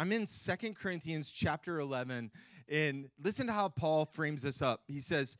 [0.00, 2.30] I'm in Second Corinthians chapter 11,
[2.70, 4.80] and listen to how Paul frames this up.
[4.88, 5.36] He says,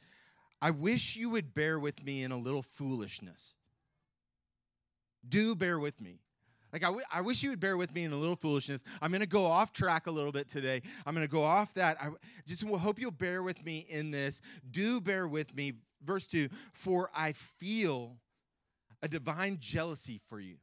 [0.61, 3.55] I wish you would bear with me in a little foolishness.
[5.27, 6.19] Do bear with me.
[6.75, 8.85] Like, I, w- I wish you would bear with me in a little foolishness.
[9.01, 10.83] I'm going to go off track a little bit today.
[11.07, 11.97] I'm going to go off that.
[11.99, 12.11] I
[12.47, 14.43] just hope you'll bear with me in this.
[14.71, 15.73] Do bear with me.
[16.05, 18.19] Verse 2 For I feel
[19.01, 20.57] a divine jealousy for you.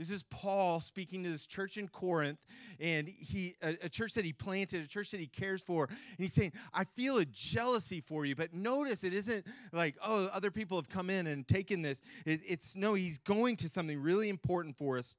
[0.00, 2.38] This is Paul speaking to this church in Corinth,
[2.80, 5.98] and he a, a, church that he planted, a church that he cares for, and
[6.16, 10.50] he's saying, "I feel a jealousy for you." But notice it isn't like, "Oh, other
[10.50, 14.30] people have come in and taken this." It, it's no, he's going to something really
[14.30, 15.14] important for us.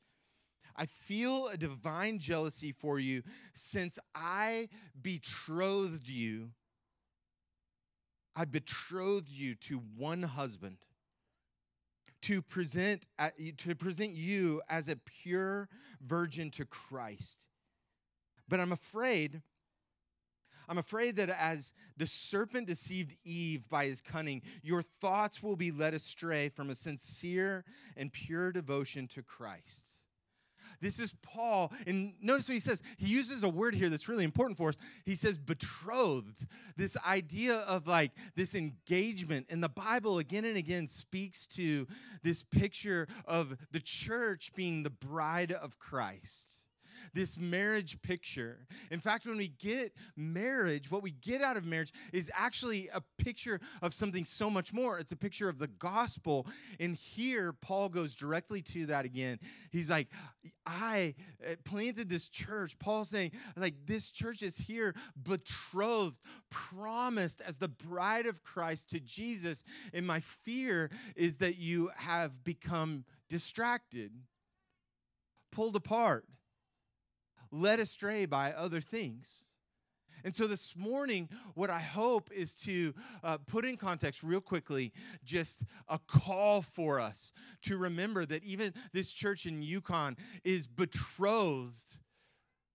[0.75, 3.21] I feel a divine jealousy for you
[3.53, 4.67] since I
[4.99, 6.49] betrothed you.
[8.35, 10.77] I betrothed you to one husband
[12.21, 15.67] to present uh, to present you as a pure
[16.01, 17.45] virgin to Christ.
[18.47, 19.41] But I'm afraid
[20.71, 25.69] I'm afraid that as the serpent deceived Eve by his cunning, your thoughts will be
[25.69, 27.65] led astray from a sincere
[27.97, 29.89] and pure devotion to Christ.
[30.81, 31.71] This is Paul.
[31.85, 32.81] And notice what he says.
[32.97, 34.77] He uses a word here that's really important for us.
[35.05, 36.47] He says betrothed.
[36.75, 39.47] This idea of like this engagement.
[39.49, 41.87] And the Bible again and again speaks to
[42.23, 46.60] this picture of the church being the bride of Christ
[47.13, 48.67] this marriage picture.
[48.91, 53.01] In fact, when we get marriage, what we get out of marriage is actually a
[53.17, 54.99] picture of something so much more.
[54.99, 56.47] It's a picture of the gospel.
[56.79, 59.39] And here, Paul goes directly to that again.
[59.71, 60.07] He's like,
[60.65, 62.77] I uh, planted this church.
[62.79, 68.99] Paul's saying, like, this church is here, betrothed, promised as the bride of Christ to
[68.99, 69.63] Jesus.
[69.93, 74.11] And my fear is that you have become distracted,
[75.51, 76.25] pulled apart
[77.51, 79.43] led astray by other things.
[80.23, 84.93] And so this morning, what I hope is to uh, put in context, real quickly,
[85.23, 87.31] just a call for us
[87.63, 91.99] to remember that even this church in Yukon is betrothed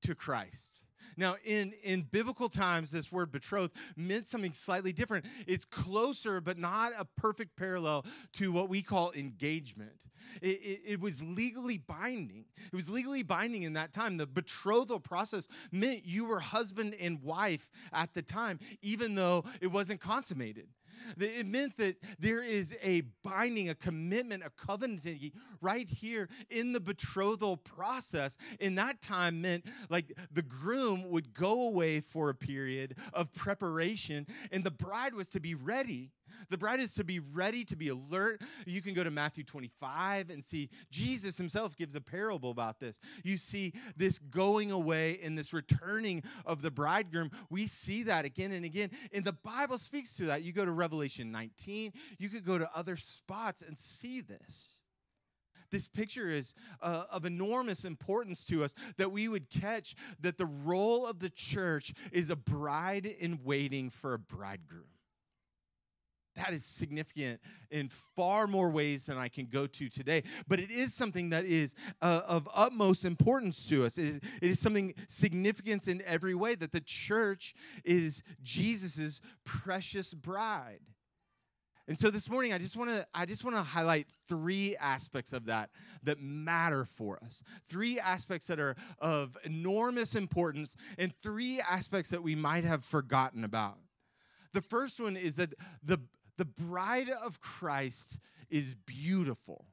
[0.03, 0.76] to Christ.
[1.17, 5.25] Now, in, in biblical times, this word betrothed meant something slightly different.
[5.47, 8.05] It's closer, but not a perfect parallel
[8.35, 10.05] to what we call engagement.
[10.43, 12.45] It, it, it, was legally binding.
[12.71, 14.19] It was legally binding in that time.
[14.19, 19.69] The betrothal process meant you were husband and wife at the time, even though it
[19.69, 20.69] wasn't consummated.
[21.19, 24.97] It meant that there is a binding, a commitment, a covenant
[25.61, 28.39] right here in the betrothal process.
[28.61, 34.27] In that time meant like the groom would go away for a period of preparation
[34.53, 36.11] and the bride was to be ready.
[36.51, 38.43] The bride is to be ready, to be alert.
[38.67, 43.01] You can go to Matthew 25 and see Jesus himself gives a parable about this.
[43.25, 47.31] You see this going away and this returning of the bridegroom.
[47.51, 48.91] We see that again and again.
[49.13, 50.43] And the Bible speaks to that.
[50.43, 54.69] You go to Revelation 19, you could go to other spots and see this.
[55.71, 60.47] This picture is uh, of enormous importance to us that we would catch that the
[60.47, 64.85] role of the church is a bride in waiting for a bridegroom.
[66.37, 70.23] That is significant in far more ways than I can go to today.
[70.47, 73.99] But it is something that is uh, of utmost importance to us.
[73.99, 77.55] It is, it is something significant in every way that the church
[77.85, 80.81] is Jesus's precious bride.
[81.89, 85.33] And so this morning I just want to I just want to highlight three aspects
[85.33, 85.71] of that
[86.03, 87.45] that matter for us.
[87.69, 93.45] Three aspects that are of enormous importance and three aspects that we might have forgotten
[93.45, 93.79] about.
[94.53, 96.01] The first one is that the
[96.37, 98.19] the bride of Christ
[98.51, 99.67] is beautiful.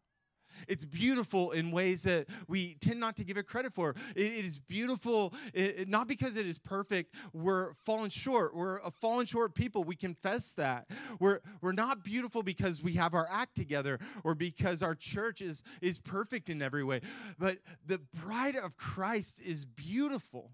[0.68, 3.96] It's beautiful in ways that we tend not to give it credit for.
[4.16, 7.16] it is beautiful, it, not because it is perfect.
[7.34, 8.56] We're fallen short.
[8.56, 9.84] We're a fallen short people.
[9.84, 10.88] We confess that.
[11.20, 15.64] We're, we're not beautiful because we have our act together or because our church is,
[15.82, 17.02] is perfect in every way.
[17.40, 20.52] But the bride of Christ is beautiful.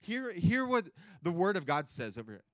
[0.00, 0.86] Hear, hear what
[1.22, 2.44] the word of God says over here.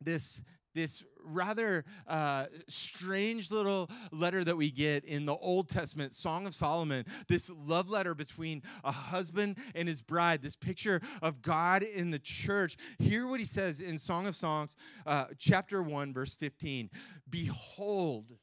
[0.00, 0.42] This
[0.76, 6.54] this rather uh, strange little letter that we get in the Old Testament, Song of
[6.54, 12.10] Solomon, this love letter between a husband and his bride, this picture of God in
[12.10, 12.76] the church.
[12.98, 14.76] Hear what he says in Song of Songs,
[15.06, 16.90] uh, chapter 1, verse 15
[17.28, 18.36] Behold,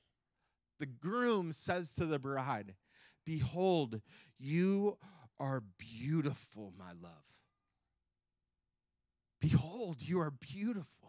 [0.80, 2.74] the groom says to the bride,
[3.26, 4.02] Behold,
[4.38, 4.98] you
[5.40, 7.12] are beautiful, my love.
[9.40, 11.03] Behold, you are beautiful.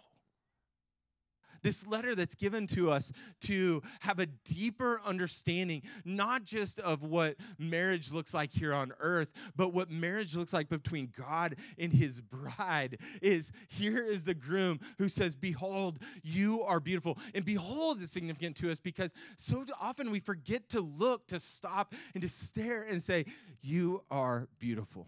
[1.64, 7.36] This letter that's given to us to have a deeper understanding, not just of what
[7.58, 12.20] marriage looks like here on earth, but what marriage looks like between God and his
[12.20, 12.98] bride.
[13.22, 17.18] Is here is the groom who says, Behold, you are beautiful.
[17.34, 21.94] And behold is significant to us because so often we forget to look, to stop,
[22.12, 23.24] and to stare and say,
[23.62, 25.06] You are beautiful.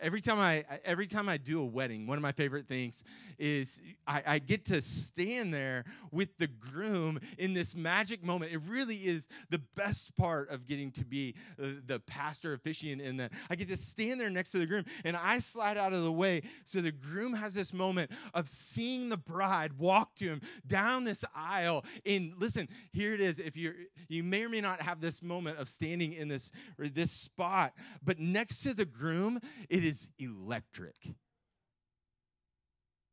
[0.00, 3.02] Every time I every time I do a wedding, one of my favorite things
[3.38, 8.52] is I, I, get to stand there with the groom in this magic moment.
[8.52, 13.18] It really is the best part of getting to be the, the pastor officiant in
[13.18, 16.02] that I get to stand there next to the groom and I slide out of
[16.02, 20.40] the way so the groom has this moment of seeing the bride walk to him
[20.66, 21.84] down this aisle.
[22.04, 23.38] And listen, here it is.
[23.38, 23.74] If you're
[24.08, 27.74] you may or may not have this moment of standing in this or this spot,
[28.02, 29.40] but next to the groom
[29.76, 30.96] it is electric.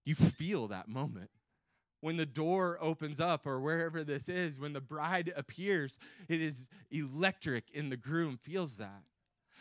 [0.06, 1.30] You feel that moment.
[2.02, 6.70] When the door opens up, or wherever this is, when the bride appears, it is
[6.92, 9.04] electric, and the groom feels that.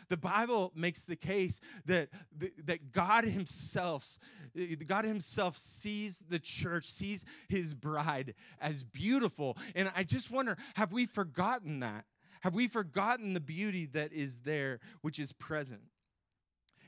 [0.09, 2.09] The Bible makes the case that,
[2.65, 4.19] that God Himself,
[4.87, 9.57] God Himself sees the church, sees His bride as beautiful.
[9.75, 12.03] And I just wonder, have we forgotten that?
[12.41, 15.81] Have we forgotten the beauty that is there, which is present?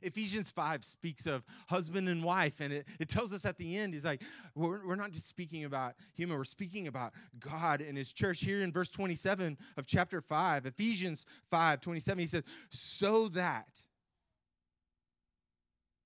[0.02, 3.94] Ephesians 5 speaks of husband and wife, and it, it tells us at the end,
[3.94, 4.22] he's like,
[4.56, 8.42] we're, we're not just speaking about human, we're speaking about God and his church.
[8.42, 13.82] Here in verse 27 of chapter 5, Ephesians 5 27, he says, So that,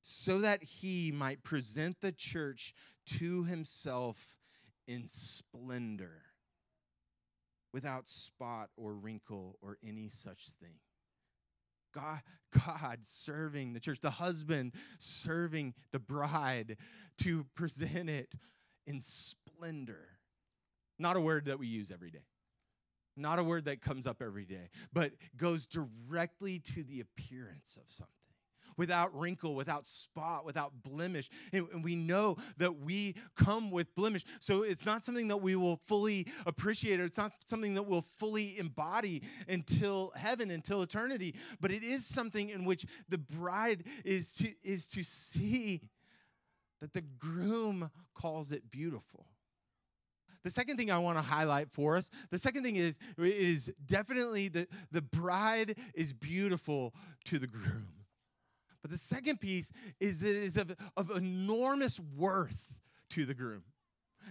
[0.01, 2.74] so that he might present the church
[3.18, 4.38] to himself
[4.88, 6.24] in splendor,
[7.74, 10.80] without spot or wrinkle or any such thing.
[11.94, 12.21] God,
[12.65, 16.77] God serving the church, the husband serving the bride
[17.19, 18.33] to present it
[18.88, 20.07] in splendor.
[20.97, 22.25] Not a word that we use every day,
[23.15, 27.83] not a word that comes up every day, but goes directly to the appearance of
[27.88, 28.19] something
[28.80, 31.30] without wrinkle, without spot, without blemish.
[31.52, 34.24] And, we know that we come with blemish.
[34.40, 38.02] So it's not something that we will fully appreciate, or it's not something that we'll
[38.02, 41.36] fully embody until heaven, until eternity.
[41.60, 45.82] But it is something in which the bride is to, is to see
[46.80, 49.25] that the groom calls it beautiful.
[50.46, 54.48] The second thing I want to highlight for us, the second thing is, is definitely
[54.48, 56.94] the, the bride is beautiful
[57.25, 57.99] to the groom.
[58.81, 62.70] But the second piece is that it is of, of enormous worth
[63.12, 63.64] to the groom.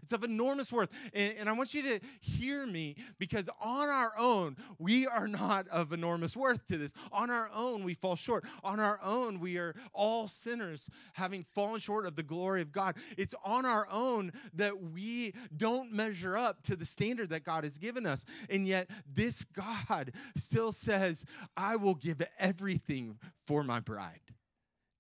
[0.03, 0.91] It's of enormous worth.
[1.13, 5.67] And, and, I want you to hear me because on our own, we are not
[5.69, 6.95] of enormous worth to this.
[7.13, 8.45] On our own, we fall short.
[8.63, 12.97] On our own, we are all sinners having fallen short of the glory of God.
[13.17, 17.79] It's on our own that we don't measure up to the standard that God has
[17.79, 18.25] given us.
[18.51, 21.25] And yet, this God still says,
[21.57, 24.21] I will give everything for my bride.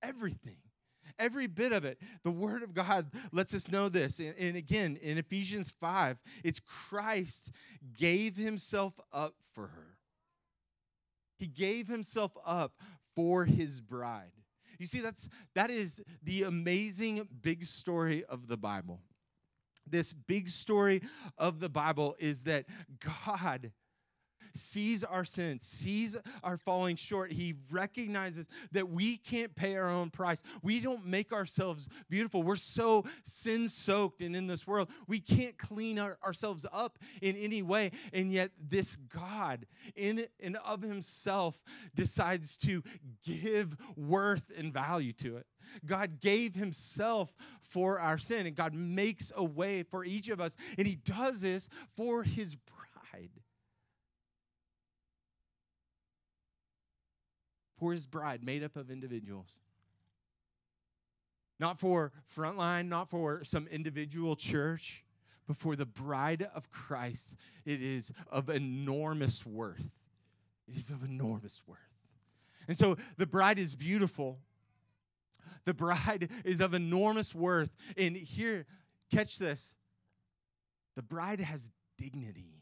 [0.02, 0.56] Everything.
[1.18, 1.98] Every bit of it.
[2.22, 4.20] The Word of God lets us know this.
[4.20, 7.50] And, and again, in Ephesians 5, it's Christ
[7.98, 9.96] gave himself up for her.
[11.38, 12.72] He gave himself up
[13.14, 14.32] for his bride.
[14.78, 19.00] You see, that's that is the amazing big story of the Bible.
[19.86, 21.02] This big story
[21.36, 22.66] of the Bible is that
[23.26, 23.72] God
[24.54, 27.32] sees our sin, sees our falling short.
[27.32, 30.42] He recognizes that we can't pay our own price.
[30.62, 32.42] We don't make ourselves beautiful.
[32.42, 37.36] We're so sin soaked and in this world, we can't clean our, ourselves up in
[37.36, 37.90] any way.
[38.12, 41.62] And yet, this God, in and of himself,
[41.94, 42.82] decides to
[43.24, 45.46] give worth and value to it.
[45.84, 50.56] God gave himself for our sin, and God makes a way for each of us,
[50.78, 52.56] and he does this for his.
[57.78, 59.54] For his bride, made up of individuals.
[61.60, 65.04] Not for frontline, not for some individual church,
[65.46, 67.36] but for the bride of Christ.
[67.64, 69.90] It is of enormous worth.
[70.68, 71.78] It is of enormous worth.
[72.68, 74.38] And so the bride is beautiful.
[75.64, 77.74] The bride is of enormous worth.
[77.96, 78.66] And here,
[79.10, 79.74] catch this
[80.94, 82.57] the bride has dignity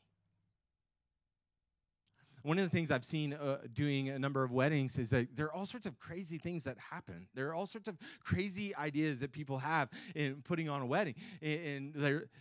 [2.47, 5.47] one of the things I've seen uh, doing a number of weddings is that there
[5.47, 7.27] are all sorts of crazy things that happen.
[7.35, 11.17] There are all sorts of crazy ideas that people have in putting on a wedding,
[11.43, 11.93] and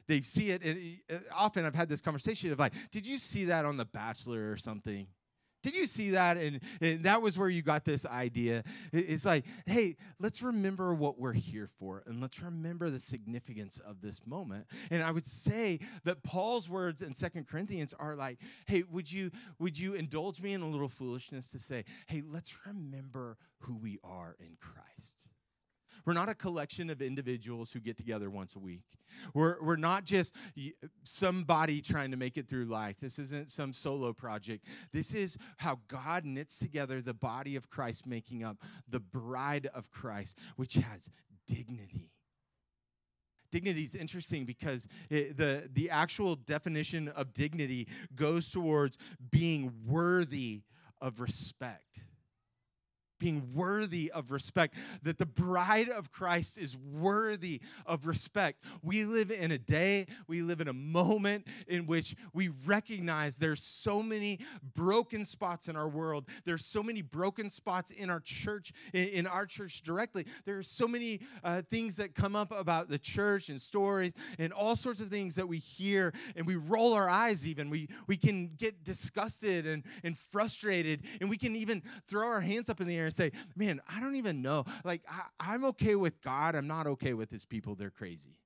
[0.08, 0.62] they see it.
[0.62, 3.86] And uh, often I've had this conversation of like, "Did you see that on The
[3.86, 5.08] Bachelor or something?"
[5.66, 6.38] Did you see that?
[6.38, 8.64] And, and, that was where you got this idea.
[8.94, 14.00] It's like, hey, let's remember what we're here for and let's remember the significance of
[14.00, 14.68] this moment.
[14.92, 19.32] And I would say that Paul's words in Second Corinthians are like, hey, would you
[19.58, 23.98] would you indulge me in a little foolishness to say, hey, let's remember who we
[24.04, 25.25] are in Christ.
[26.06, 28.84] We're not a collection of individuals who get together once a week.
[29.34, 30.36] We're, we're not just
[31.04, 32.98] somebody trying to make it through life.
[33.00, 34.66] This isn't some solo project.
[34.92, 38.58] This is how God knits together the body of Christ, making up
[38.88, 41.10] the bride of Christ, which has
[41.48, 42.12] dignity.
[43.52, 48.98] Dignity is interesting because it, the, the actual definition of dignity goes towards
[49.32, 50.62] being worthy
[51.02, 52.04] of respect
[53.20, 58.64] being worthy of respect, that the bride of Christ is worthy of respect.
[58.82, 63.64] We live in a day, we live in a moment in which we recognize there's
[63.64, 64.40] so many
[64.76, 66.26] broken spots in our world.
[66.46, 70.26] There's so many broken spots in our church, in our church directly.
[70.46, 74.52] There are so many uh, things that come up about the church and stories and
[74.54, 77.70] all sorts of things that we hear and we roll our eyes even.
[77.70, 82.70] We, we can get disgusted and, and frustrated and we can even throw our hands
[82.70, 84.66] up in the air and say, man, I don't even know.
[84.84, 86.56] Like, I, I'm okay with God.
[86.56, 87.76] I'm not okay with his people.
[87.76, 88.38] They're crazy.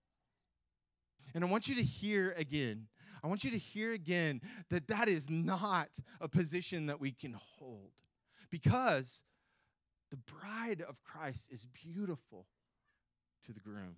[1.34, 2.88] And I want you to hear again,
[3.24, 5.90] I want you to hear again that that is not
[6.22, 7.92] a position that we can hold
[8.50, 9.24] because
[10.10, 12.48] the bride of Christ is beautiful
[13.46, 13.98] to the groom.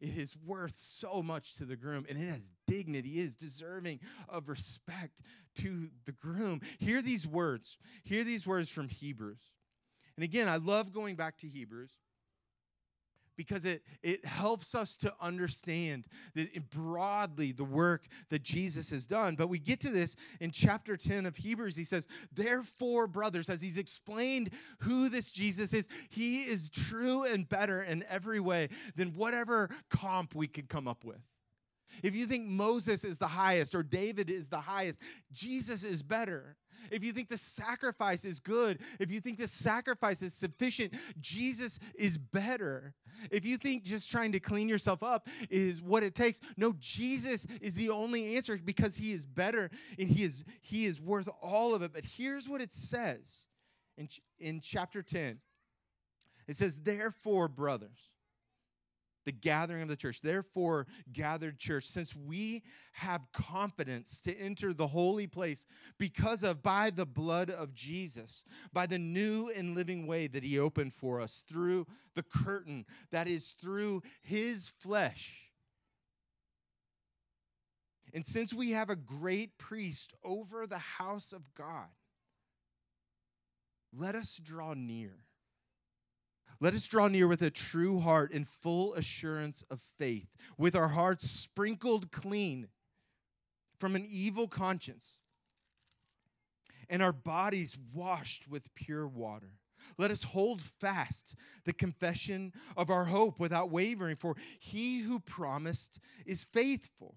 [0.00, 4.00] It is worth so much to the groom and it has dignity, it is deserving
[4.28, 5.20] of respect
[5.56, 6.60] to the groom.
[6.78, 7.78] Hear these words.
[8.04, 9.52] Hear these words from Hebrews.
[10.16, 11.96] And again, I love going back to Hebrews
[13.36, 19.36] because it, it helps us to understand the, broadly the work that Jesus has done.
[19.36, 21.76] But we get to this in chapter 10 of Hebrews.
[21.76, 27.48] He says, Therefore, brothers, as he's explained who this Jesus is, he is true and
[27.48, 31.20] better in every way than whatever comp we could come up with.
[32.02, 34.98] If you think Moses is the highest or David is the highest,
[35.32, 36.56] Jesus is better.
[36.90, 41.78] If you think the sacrifice is good, if you think the sacrifice is sufficient, Jesus
[41.94, 42.94] is better.
[43.30, 47.46] If you think just trying to clean yourself up is what it takes, no, Jesus
[47.60, 51.74] is the only answer because he is better and he is he is worth all
[51.74, 51.92] of it.
[51.92, 53.46] But here's what it says
[53.96, 54.08] in,
[54.38, 55.38] in chapter 10.
[56.48, 58.10] It says, Therefore, brothers,
[59.24, 60.20] the gathering of the church.
[60.20, 62.62] Therefore, gathered church, since we
[62.92, 65.66] have confidence to enter the holy place
[65.98, 70.58] because of by the blood of Jesus, by the new and living way that he
[70.58, 75.48] opened for us through the curtain, that is through his flesh.
[78.14, 81.88] And since we have a great priest over the house of God,
[83.96, 85.12] let us draw near
[86.62, 90.86] let us draw near with a true heart in full assurance of faith, with our
[90.86, 92.68] hearts sprinkled clean
[93.80, 95.18] from an evil conscience
[96.88, 99.54] and our bodies washed with pure water.
[99.98, 105.98] Let us hold fast the confession of our hope without wavering, for he who promised
[106.24, 107.16] is faithful.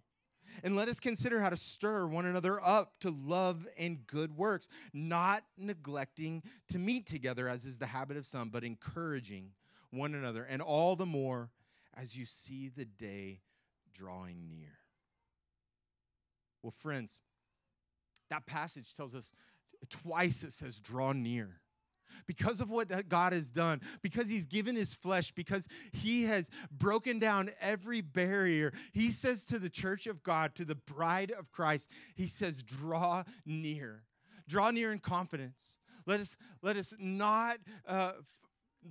[0.63, 4.67] And let us consider how to stir one another up to love and good works,
[4.93, 9.51] not neglecting to meet together, as is the habit of some, but encouraging
[9.91, 11.49] one another, and all the more
[11.95, 13.41] as you see the day
[13.93, 14.77] drawing near.
[16.61, 17.19] Well, friends,
[18.29, 19.31] that passage tells us
[19.89, 21.61] twice it says, draw near
[22.27, 27.19] because of what God has done, because He's given His flesh, because He has broken
[27.19, 28.73] down every barrier.
[28.91, 33.23] He says to the church of God, to the bride of Christ, He says, draw
[33.45, 34.03] near.
[34.47, 35.77] Draw near in confidence.
[36.05, 37.57] Let us, let us not.
[37.87, 38.13] Uh,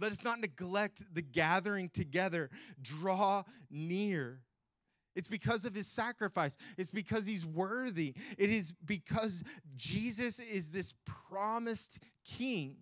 [0.00, 2.50] let us not neglect the gathering together.
[2.82, 4.40] Draw near.
[5.14, 6.56] It's because of his sacrifice.
[6.76, 8.14] It's because he's worthy.
[8.36, 9.44] It is because
[9.76, 12.76] Jesus is this promised king.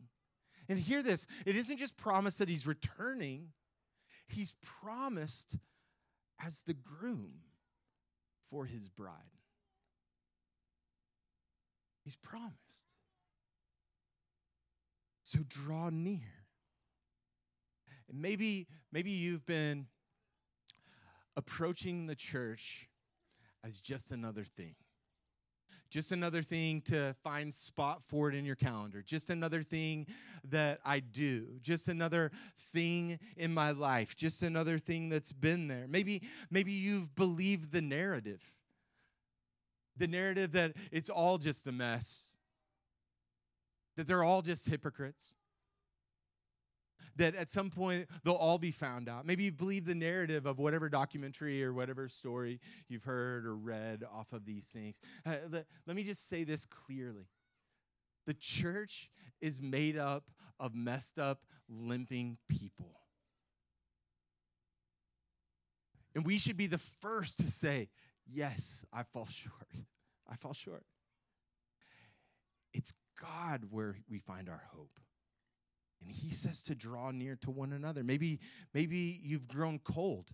[0.69, 3.49] And hear this it isn't just promised that he's returning,
[4.28, 5.57] he's promised
[6.45, 7.33] as the groom
[8.50, 9.12] for his bride.
[12.04, 12.57] He's promised.
[15.25, 16.19] So draw near.
[18.09, 19.87] And maybe, maybe you've been
[21.37, 22.88] approaching the church
[23.64, 24.75] as just another thing.
[25.92, 29.02] Just another thing to find spot for it in your calendar.
[29.02, 30.06] Just another thing
[30.49, 31.46] that I do.
[31.61, 32.32] Just another
[32.72, 34.16] thing in my life.
[34.16, 35.84] Just another thing that's been there.
[35.87, 38.42] Maybe maybe you've believed the narrative.
[39.99, 42.25] The narrative that it's all just a mess.
[43.96, 45.34] that they're all just hypocrites.
[47.16, 49.26] That at some point they'll all be found out.
[49.26, 54.02] Maybe you believe the narrative of whatever documentary or whatever story you've heard or read
[54.11, 54.99] off of these things.
[55.26, 57.26] Uh, let, let me just say this clearly
[58.25, 63.00] the church is made up of messed up, limping people.
[66.14, 67.88] And we should be the first to say,
[68.31, 69.69] Yes, I fall short.
[70.31, 70.85] I fall short.
[72.73, 75.00] It's God where we find our hope.
[76.02, 78.02] And he says to draw near to one another.
[78.02, 78.40] Maybe
[78.75, 80.30] maybe you've grown cold.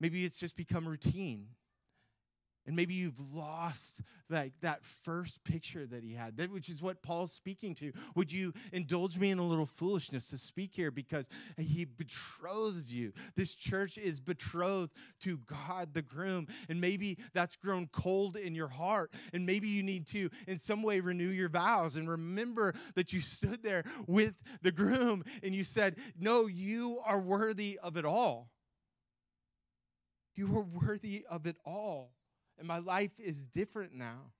[0.00, 1.48] Maybe it's just become routine.
[2.66, 7.00] And maybe you've lost like that first picture that he had, that, which is what
[7.00, 7.92] Paul's speaking to.
[8.16, 13.12] Would you indulge me in a little foolishness to speak here because he betrothed you?
[13.36, 16.48] This church is betrothed to God the groom.
[16.68, 19.12] And maybe that's grown cold in your heart.
[19.32, 23.20] And maybe you need to, in some way, renew your vows and remember that you
[23.20, 28.50] stood there with the groom and you said, No, you are worthy of it all.
[30.34, 32.10] You are worthy of it all
[32.58, 34.32] and my life is different now.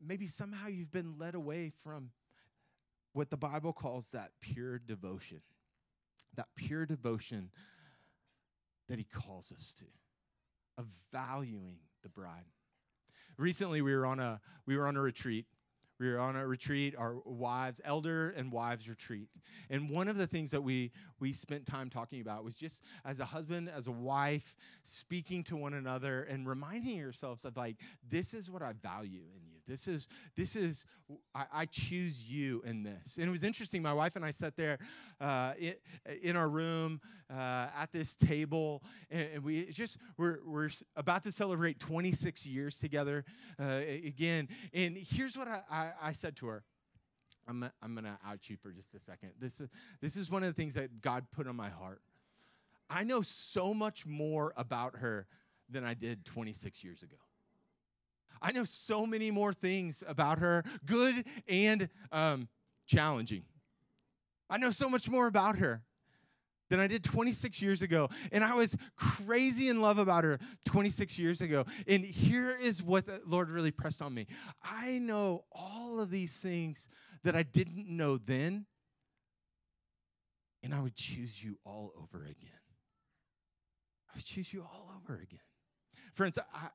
[0.00, 2.10] Maybe somehow you've been led away from
[3.12, 5.40] what the Bible calls that pure devotion,
[6.36, 7.50] that pure devotion
[8.88, 9.84] that He calls us to,
[10.78, 12.44] of valuing the bride.
[13.38, 15.46] Recently, we were on a we were on a retreat,
[15.98, 19.28] we were on a retreat, our wives, elder and wives retreat.
[19.70, 23.20] And one of the things that we we spent time talking about was just as
[23.20, 27.76] a husband, as a wife, speaking to one another and reminding yourselves of like,
[28.10, 29.55] this is what I value in you.
[29.66, 30.84] This is this is
[31.34, 33.16] I, I choose you in this.
[33.16, 33.82] And it was interesting.
[33.82, 34.78] My wife and I sat there
[35.20, 35.74] uh, in,
[36.22, 41.32] in our room uh, at this table, and, and, we just we're we're about to
[41.32, 43.24] celebrate 26 years together
[43.60, 44.48] uh, again.
[44.72, 46.62] And here's what I, I, I said to her.
[47.48, 49.30] I'm, I'm going to out you for just a second.
[49.38, 49.68] This is,
[50.00, 52.00] this is one of the things that God put on my heart.
[52.90, 55.26] I know so much more about her
[55.68, 57.16] than I did 26 years ago.
[58.40, 62.48] I know so many more things about her, good and um,
[62.86, 63.44] challenging.
[64.48, 65.82] I know so much more about her
[66.68, 68.08] than I did 26 years ago.
[68.32, 71.64] And I was crazy in love about her 26 years ago.
[71.86, 74.26] And here is what the Lord really pressed on me
[74.62, 76.88] I know all of these things
[77.24, 78.66] that I didn't know then,
[80.62, 82.50] and I would choose you all over again.
[84.08, 85.40] I would choose you all over again.
[86.14, 86.68] Friends, I,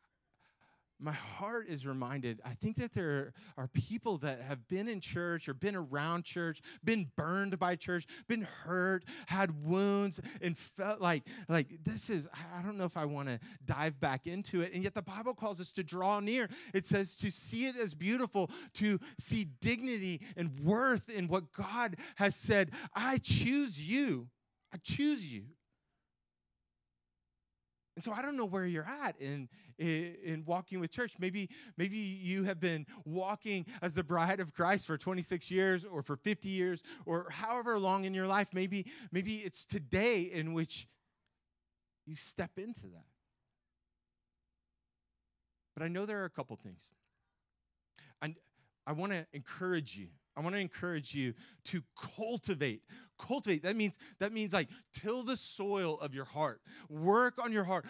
[1.02, 5.50] my heart is reminded i think that there are people that have been in church
[5.50, 11.24] or been around church been burned by church been hurt had wounds and felt like
[11.50, 14.74] like this is i don't know if i want to dive back into it.
[14.74, 16.50] And yet the bible calls us to draw near.
[16.74, 21.98] It says to see it as beautiful to see dignity and worth in what god
[22.16, 22.72] has said.
[22.96, 24.28] I choose you.
[24.74, 25.44] I choose you
[28.02, 31.14] and so I don't know where you're at in, in, in, walking with church.
[31.20, 36.02] Maybe, maybe you have been walking as the bride of Christ for 26 years or
[36.02, 38.48] for 50 years or however long in your life.
[38.54, 40.88] Maybe, maybe it's today in which
[42.08, 43.06] you step into that.
[45.76, 46.90] But I know there are a couple things.
[48.24, 48.34] And
[48.88, 51.34] I want to encourage you I want to encourage you
[51.66, 51.84] to
[52.16, 52.84] cultivate.
[53.22, 53.64] Cultivate.
[53.64, 56.62] That means that means like till the soil of your heart.
[56.90, 57.86] Work on your heart.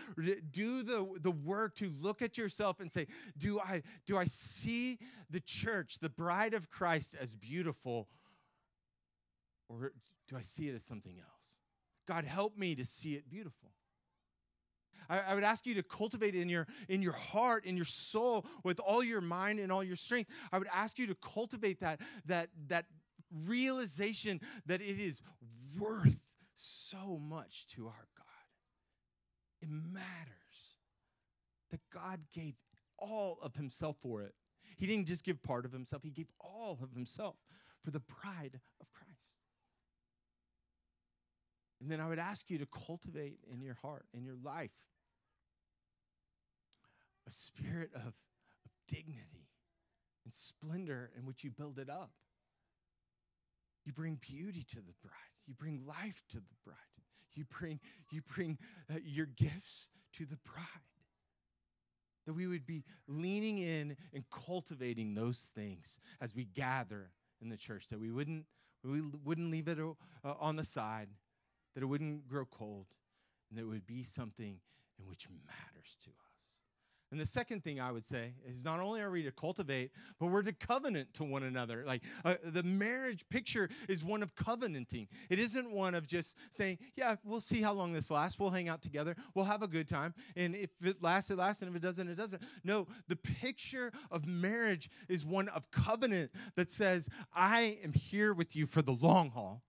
[0.51, 4.99] Do the, the work to look at yourself and say, do I do I see
[5.29, 8.07] the church, the bride of Christ as beautiful
[9.69, 9.93] or
[10.27, 11.27] do I see it as something else?
[12.07, 13.71] God help me to see it beautiful.
[15.09, 18.79] I, would ask you to cultivate in your in your heart, in your soul, with
[18.79, 20.29] all your mind and all your strength.
[20.53, 22.85] I would ask you to cultivate that that that
[23.45, 25.21] realization that it is
[25.79, 26.19] worth
[26.55, 28.25] so much to our God.
[29.61, 30.75] It matters
[31.69, 32.55] that God gave
[32.97, 34.33] all of himself for it.
[34.77, 37.35] He didn't just give part of himself, he gave all of himself
[37.83, 39.11] for the bride of Christ.
[41.81, 44.71] And then I would ask you to cultivate in your heart, in your life,
[47.27, 49.49] a spirit of, of dignity
[50.23, 52.11] and splendor in which you build it up.
[53.85, 55.13] You bring beauty to the bride.
[55.47, 56.77] You bring life to the bride.
[57.33, 57.79] You bring,
[58.11, 58.57] you bring
[58.89, 60.65] uh, your gifts to the bride.
[62.27, 67.09] That we would be leaning in and cultivating those things as we gather
[67.41, 67.87] in the church.
[67.87, 68.45] That we wouldn't,
[68.83, 71.07] we wouldn't leave it uh, on the side.
[71.73, 72.87] That it wouldn't grow cold.
[73.49, 74.59] And that it would be something
[74.99, 76.30] in which matters to us.
[77.11, 80.27] And the second thing I would say is not only are we to cultivate, but
[80.27, 81.83] we're to covenant to one another.
[81.85, 85.09] Like uh, the marriage picture is one of covenanting.
[85.29, 88.39] It isn't one of just saying, yeah, we'll see how long this lasts.
[88.39, 89.15] We'll hang out together.
[89.35, 90.13] We'll have a good time.
[90.37, 91.61] And if it lasts, it lasts.
[91.61, 92.41] And if it doesn't, it doesn't.
[92.63, 98.55] No, the picture of marriage is one of covenant that says, I am here with
[98.55, 99.63] you for the long haul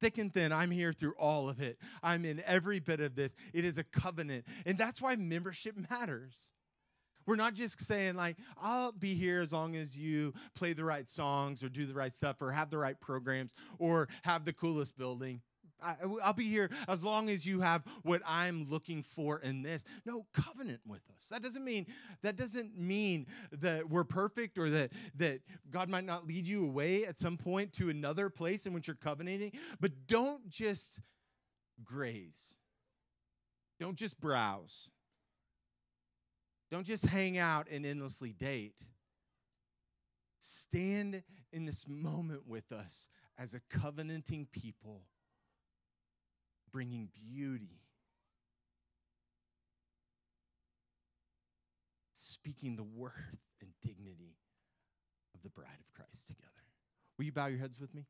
[0.00, 0.52] thick and thin.
[0.52, 1.78] I'm here through all of it.
[2.02, 3.34] I'm in every bit of this.
[3.52, 4.44] It is a covenant.
[4.66, 6.34] And that's why membership matters.
[7.26, 11.06] We're not just saying, like, I'll be here as long as you play the right
[11.06, 14.96] songs or do the right stuff or have the right programs or have the coolest
[14.96, 15.42] building.
[15.82, 19.84] I, will be here as long as you have what I'm looking for in this.
[20.04, 21.28] No, covenant with us.
[21.30, 21.86] That doesn't mean
[22.22, 27.04] that doesn't mean that we're perfect or that that God might not lead you away
[27.06, 29.52] at some point to another place in which you're covenanting.
[29.80, 31.00] But don't just
[31.84, 32.54] graze.
[33.80, 34.88] Don't just browse.
[36.70, 38.84] Don't just hang out and endlessly date.
[40.40, 45.02] Stand in this moment with us as a covenanting people
[46.72, 47.80] bringing beauty,
[52.12, 53.14] speaking the worth
[53.60, 54.36] and dignity
[55.34, 56.48] of the bride of Christ together.
[57.16, 58.06] Will you bow your heads with me?